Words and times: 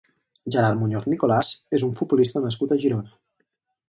Gerard 0.53 0.77
Muñoz 0.83 1.03
Nicolás 1.11 1.51
és 1.79 1.85
un 1.89 1.93
futbolista 1.99 2.43
nascut 2.47 2.73
a 2.73 2.79
Girona. 2.85 3.15